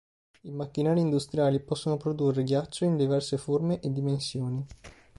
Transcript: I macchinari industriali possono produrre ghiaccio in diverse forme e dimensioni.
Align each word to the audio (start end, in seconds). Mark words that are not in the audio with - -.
I 0.45 0.51
macchinari 0.51 0.99
industriali 0.99 1.59
possono 1.59 1.95
produrre 1.97 2.41
ghiaccio 2.41 2.85
in 2.85 2.97
diverse 2.97 3.37
forme 3.37 3.79
e 3.81 3.91
dimensioni. 3.93 4.65